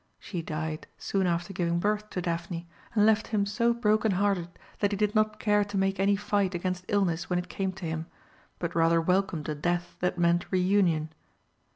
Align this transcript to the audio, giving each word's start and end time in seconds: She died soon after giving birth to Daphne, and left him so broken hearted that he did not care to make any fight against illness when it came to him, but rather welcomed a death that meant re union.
She 0.17 0.41
died 0.41 0.87
soon 0.97 1.27
after 1.27 1.53
giving 1.53 1.77
birth 1.77 2.09
to 2.09 2.23
Daphne, 2.23 2.67
and 2.95 3.05
left 3.05 3.27
him 3.27 3.45
so 3.45 3.71
broken 3.71 4.13
hearted 4.13 4.47
that 4.79 4.91
he 4.91 4.97
did 4.97 5.13
not 5.13 5.37
care 5.39 5.63
to 5.65 5.77
make 5.77 5.99
any 5.99 6.15
fight 6.15 6.55
against 6.55 6.85
illness 6.87 7.29
when 7.29 7.37
it 7.37 7.49
came 7.49 7.71
to 7.73 7.85
him, 7.85 8.07
but 8.57 8.73
rather 8.73 8.99
welcomed 8.99 9.47
a 9.47 9.53
death 9.53 9.97
that 9.99 10.17
meant 10.17 10.47
re 10.49 10.59
union. 10.59 11.11